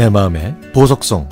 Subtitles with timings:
[0.00, 1.28] 내 마음의 보석성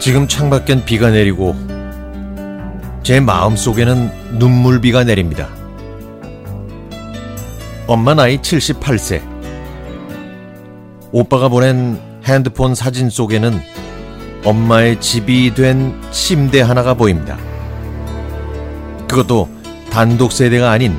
[0.00, 1.54] 지금 창밖엔 비가 내리고
[3.04, 4.10] 제 마음속에는
[4.40, 5.46] 눈물비가 내립니다.
[7.86, 9.22] 엄마 나이 78세.
[11.12, 13.60] 오빠가 보낸 핸드폰 사진 속에는
[14.44, 17.38] 엄마의 집이 된 침대 하나가 보입니다.
[19.08, 19.48] 그것도
[19.90, 20.94] 단독 세대가 아닌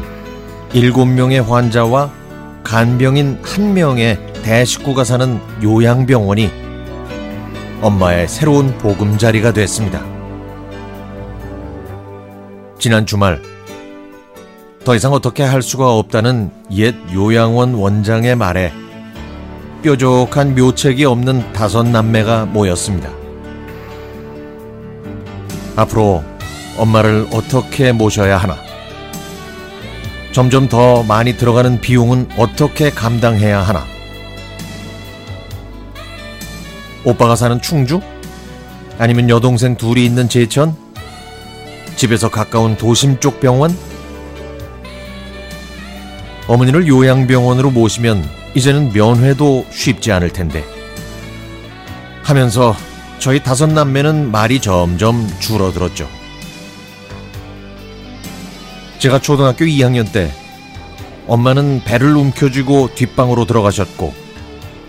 [0.71, 2.11] 7명의 환자와
[2.63, 6.49] 간병인 1명의 대식구가 사는 요양병원이
[7.81, 10.03] 엄마의 새로운 보금자리가 됐습니다.
[12.77, 13.41] 지난 주말
[14.83, 18.71] 더 이상 어떻게 할 수가 없다는 옛 요양원 원장의 말에
[19.81, 23.09] 뾰족한 묘책이 없는 다섯 남매가 모였습니다.
[25.75, 26.23] 앞으로
[26.77, 28.57] 엄마를 어떻게 모셔야 하나?
[30.31, 33.85] 점점 더 많이 들어가는 비용은 어떻게 감당해야 하나?
[37.05, 38.01] 오빠가 사는 충주?
[38.97, 40.75] 아니면 여동생 둘이 있는 제천?
[41.95, 43.75] 집에서 가까운 도심 쪽 병원?
[46.47, 50.63] 어머니를 요양병원으로 모시면 이제는 면회도 쉽지 않을 텐데.
[52.23, 52.75] 하면서
[53.19, 56.07] 저희 다섯 남매는 말이 점점 줄어들었죠.
[58.99, 60.31] 제가 초등학교 2학년 때
[61.27, 64.13] 엄마는 배를 움켜쥐고 뒷방으로 들어가셨고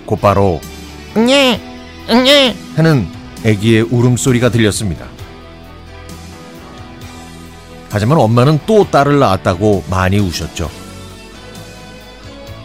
[0.06, 0.60] 곧바로
[1.14, 1.60] 네
[2.08, 3.06] 응애 하는
[3.46, 5.06] 아기의 울음소리가 들렸습니다.
[7.90, 10.79] 하지만 엄마는 또 딸을 낳았다고 많이 우셨죠.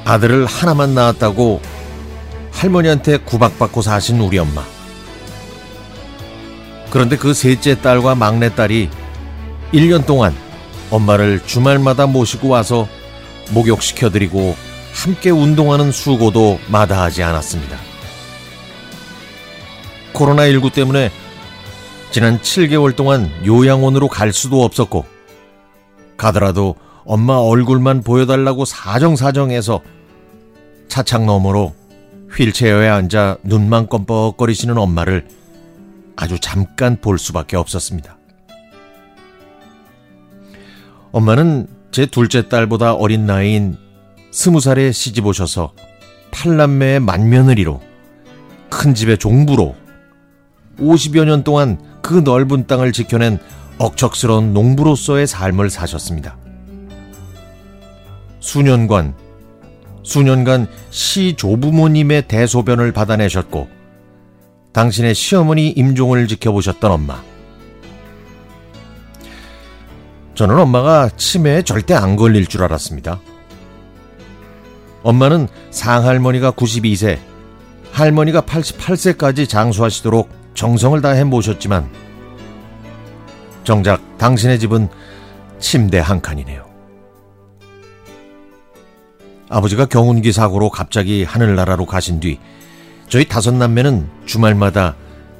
[0.05, 1.61] 아들을 하나만 낳았다고
[2.51, 4.63] 할머니한테 구박받고 사신 우리 엄마.
[6.91, 8.89] 그런데 그 셋째 딸과 막내 딸이
[9.73, 10.33] 1년 동안
[10.91, 12.87] 엄마를 주말마다 모시고 와서
[13.51, 14.55] 목욕시켜드리고
[14.93, 17.77] 함께 운동하는 수고도 마다하지 않았습니다.
[20.13, 21.11] 코로나19 때문에
[22.11, 25.05] 지난 7개월 동안 요양원으로 갈 수도 없었고,
[26.15, 29.81] 가더라도 엄마 얼굴만 보여달라고 사정사정해서
[30.87, 31.73] 차창 너머로
[32.35, 35.27] 휠체어에 앉아 눈만 껌뻑거리시는 엄마를
[36.15, 38.17] 아주 잠깐 볼 수밖에 없었습니다.
[41.11, 43.77] 엄마는 제 둘째 딸보다 어린 나이인
[44.31, 45.73] 스무 살에 시집 오셔서
[46.31, 47.81] 팔남매의 맏며느리로
[48.69, 49.75] 큰 집의 종부로
[50.77, 53.39] 50여 년 동안 그 넓은 땅을 지켜낸
[53.77, 56.37] 억척스러운 농부로서의 삶을 사셨습니다.
[58.41, 59.15] 수년간,
[60.05, 63.67] 수년간 시 조부모님의 대소변을 받아내셨고,
[64.71, 67.21] 당신의 시어머니 임종을 지켜보셨던 엄마.
[70.35, 73.19] 저는 엄마가 치매에 절대 안 걸릴 줄 알았습니다.
[75.03, 77.17] 엄마는 상할머니가 92세,
[77.91, 81.89] 할머니가 88세까지 장수하시도록 정성을 다해 모셨지만
[83.63, 84.89] 정작 당신의 집은
[85.59, 86.74] 침대 한 칸이네요.
[89.49, 92.39] 아버지가 경운기 사고로 갑자기 하늘나라로 가신 뒤
[93.09, 94.95] 저희 다섯 남매는 주말마다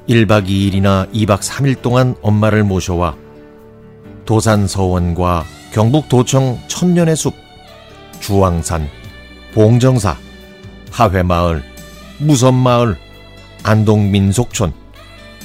[0.08, 3.16] 1박 2일이나 2박 3일 동안 엄마를 모셔와
[4.24, 7.34] 도산 서원과 경북 도청 천년의 숲,
[8.20, 8.88] 주황산,
[9.52, 10.16] 봉정사,
[10.90, 11.62] 하회마을,
[12.18, 12.96] 무선마을,
[13.62, 14.72] 안동민속촌,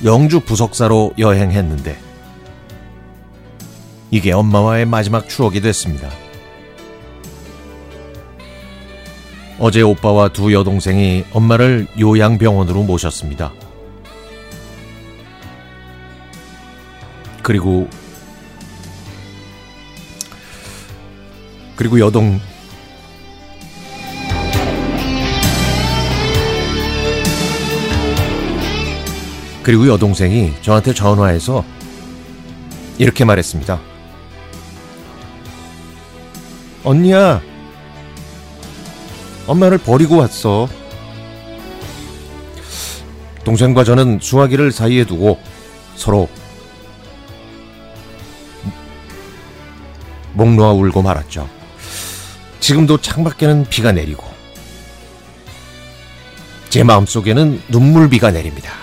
[0.03, 1.97] 영주 부석사로 여행했는데
[4.09, 6.09] 이게 엄마와의 마지막 추억이 됐습니다.
[9.63, 13.53] 어제 오빠와 두 여동생이 엄마를 요양병원으로 모셨습니다.
[17.43, 17.87] 그리고
[21.75, 22.39] 그리고 여동
[29.61, 31.63] 그리고 여동생이 저한테 전화해서
[32.97, 33.79] 이렇게 말했습니다.
[36.83, 37.43] 언니야,
[39.47, 40.67] 엄마를 버리고 왔어.
[43.43, 45.39] 동생과 저는 수화기를 사이에 두고
[45.95, 46.29] 서로
[50.33, 51.49] 목 놓아 울고 말았죠.
[52.59, 54.23] 지금도 창밖에는 비가 내리고
[56.69, 58.80] 제 마음속에는 눈물비가 내립니다.